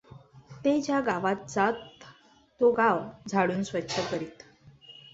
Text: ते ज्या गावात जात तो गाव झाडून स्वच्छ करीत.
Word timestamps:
ते 0.65 0.81
ज्या 0.81 0.99
गावात 1.01 1.49
जात 1.49 2.03
तो 2.59 2.71
गाव 2.71 2.99
झाडून 3.27 3.63
स्वच्छ 3.63 4.11
करीत. 4.11 4.43